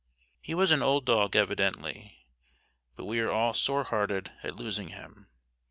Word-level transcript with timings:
He 0.41 0.55
was 0.55 0.71
an 0.71 0.81
old 0.81 1.05
dog 1.05 1.35
evidently, 1.35 2.25
but 2.95 3.05
we 3.05 3.19
are 3.19 3.29
all 3.29 3.53
sore 3.53 3.83
hearted 3.83 4.31
at 4.41 4.55
losing 4.55 4.87
him. 4.87 5.27